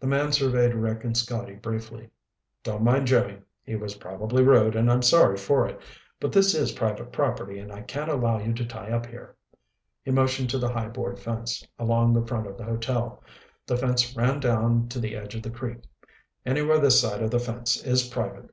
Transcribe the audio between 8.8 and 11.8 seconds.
up here." He motioned to the high board fence